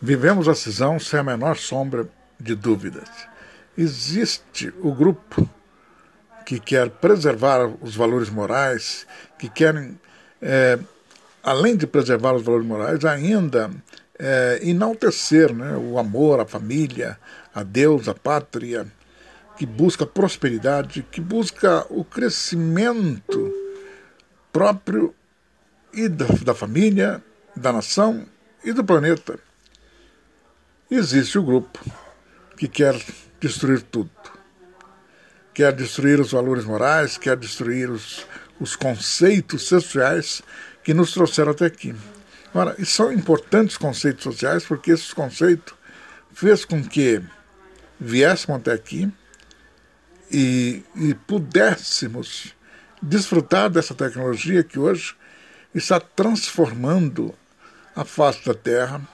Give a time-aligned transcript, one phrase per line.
[0.00, 3.08] Vivemos a cisão sem a menor sombra de dúvidas.
[3.76, 5.48] Existe o grupo
[6.46, 9.06] que quer preservar os valores morais,
[9.38, 9.98] que querem,
[10.40, 10.78] é,
[11.42, 13.70] além de preservar os valores morais, ainda
[14.18, 17.18] é, enaltecer né, o amor, a família,
[17.52, 18.86] a Deus, a pátria,
[19.56, 23.52] que busca prosperidade, que busca o crescimento
[24.52, 25.12] próprio
[25.92, 27.20] e da, da família,
[27.56, 28.24] da nação
[28.64, 29.47] e do planeta.
[30.90, 31.78] Existe o grupo
[32.56, 32.98] que quer
[33.38, 34.10] destruir tudo.
[35.52, 38.26] Quer destruir os valores morais, quer destruir os,
[38.58, 40.40] os conceitos sociais
[40.82, 41.94] que nos trouxeram até aqui.
[42.54, 45.74] Ora, são importantes conceitos sociais porque esses conceitos
[46.32, 47.20] fez com que
[48.00, 49.12] viéssemos até aqui
[50.30, 52.54] e, e pudéssemos
[53.02, 55.14] desfrutar dessa tecnologia que hoje
[55.74, 57.34] está transformando
[57.94, 59.06] a face da Terra,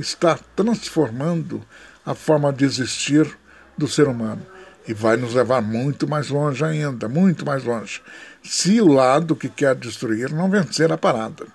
[0.00, 1.62] está transformando
[2.04, 3.38] a forma de existir
[3.76, 4.44] do ser humano
[4.86, 8.02] e vai nos levar muito mais longe ainda, muito mais longe,
[8.42, 11.46] se o lado que quer destruir não vencer a parada.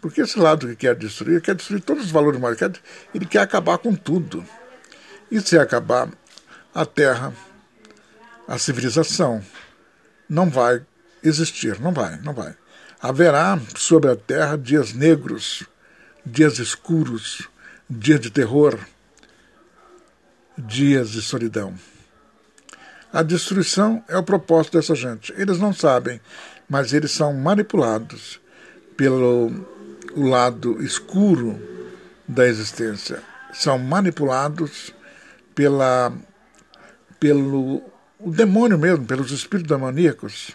[0.00, 2.58] Porque esse lado que quer destruir, quer destruir todos os valores morais,
[3.14, 4.44] ele quer acabar com tudo.
[5.30, 6.10] E se acabar,
[6.74, 7.32] a Terra,
[8.46, 9.42] a civilização,
[10.28, 10.84] não vai
[11.22, 12.54] existir, não vai, não vai.
[13.00, 15.64] Haverá sobre a Terra dias negros,
[16.26, 17.48] dias escuros,
[17.88, 18.78] dias de terror,
[20.56, 21.74] dias de solidão.
[23.12, 25.32] A destruição é o propósito dessa gente.
[25.36, 26.20] Eles não sabem,
[26.68, 28.40] mas eles são manipulados
[28.96, 29.52] pelo
[30.16, 31.60] o lado escuro
[32.26, 33.22] da existência.
[33.52, 34.92] São manipulados
[35.54, 36.12] pela,
[37.20, 37.82] pelo
[38.18, 40.50] o demônio mesmo, pelos espíritos demoníacos,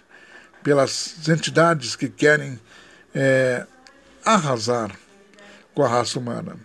[0.63, 2.59] pelas entidades que querem
[3.13, 3.65] é,
[4.25, 4.91] arrasar
[5.73, 6.57] com a raça humana.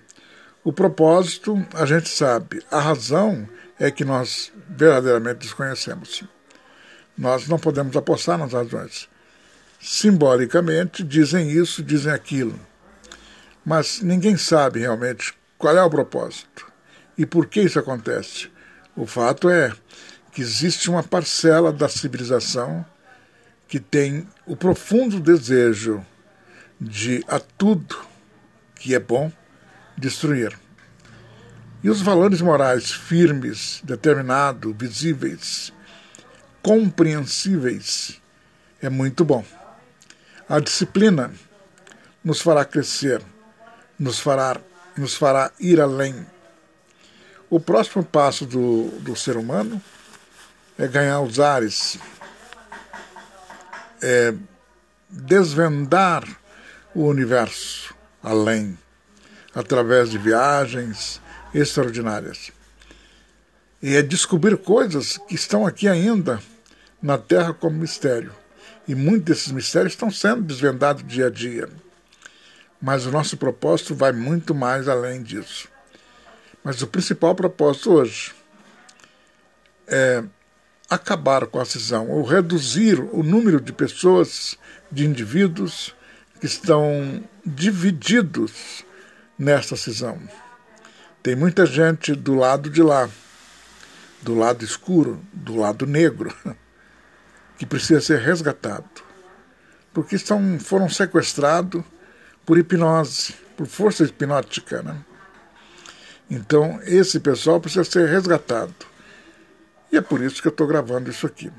[0.64, 3.46] O propósito, a gente sabe, a razão
[3.78, 6.24] é que nós verdadeiramente desconhecemos.
[7.18, 9.06] Nós não podemos apostar nas razões.
[9.78, 12.58] Simbolicamente dizem isso, dizem aquilo.
[13.62, 16.66] Mas ninguém sabe realmente qual é o propósito
[17.18, 18.50] e por que isso acontece.
[18.96, 19.70] O fato é
[20.32, 22.86] que existe uma parcela da civilização
[23.68, 26.02] que tem o profundo desejo
[26.80, 27.98] de a tudo
[28.76, 29.30] que é bom
[29.96, 30.58] destruir.
[31.82, 35.72] E os valores morais firmes, determinados, visíveis,
[36.62, 38.20] compreensíveis,
[38.80, 39.44] é muito bom.
[40.48, 41.32] A disciplina
[42.22, 43.22] nos fará crescer,
[43.98, 44.58] nos fará,
[44.96, 46.26] nos fará ir além.
[47.50, 49.80] O próximo passo do, do ser humano
[50.78, 51.98] é ganhar os ares,
[54.02, 54.34] é
[55.08, 56.24] desvendar
[56.94, 58.78] o universo além,
[59.54, 61.20] através de viagens
[61.54, 62.50] extraordinárias.
[63.80, 66.40] E é descobrir coisas que estão aqui ainda
[67.00, 68.32] na Terra como mistério.
[68.88, 71.68] E muitos desses mistérios estão sendo desvendados dia a dia.
[72.80, 75.68] Mas o nosso propósito vai muito mais além disso.
[76.62, 78.32] Mas o principal propósito hoje
[79.86, 80.24] é
[80.88, 84.56] acabar com a cisão, ou reduzir o número de pessoas,
[84.90, 85.94] de indivíduos
[86.40, 88.84] que estão divididos
[89.38, 90.20] nessa cisão.
[91.22, 93.08] Tem muita gente do lado de lá,
[94.22, 96.34] do lado escuro, do lado negro,
[97.58, 98.88] que precisa ser resgatado,
[99.92, 101.82] porque estão, foram sequestrados
[102.44, 104.82] por hipnose, por força hipnótica.
[104.82, 104.96] Né?
[106.30, 108.74] Então, esse pessoal precisa ser resgatado.
[109.90, 111.50] E é por isso que eu estou gravando isso aqui.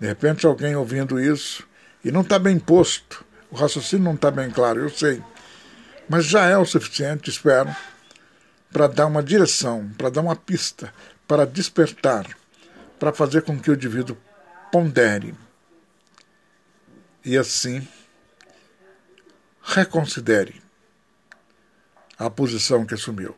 [0.00, 1.66] De repente, alguém ouvindo isso,
[2.04, 5.22] e não está bem posto, o raciocínio não está bem claro, eu sei.
[6.08, 7.74] Mas já é o suficiente, espero,
[8.72, 10.92] para dar uma direção, para dar uma pista,
[11.26, 12.26] para despertar,
[12.98, 14.16] para fazer com que o indivíduo
[14.70, 15.34] pondere.
[17.24, 17.86] E assim
[19.62, 20.62] reconsidere
[22.18, 23.34] a posição que assumiu.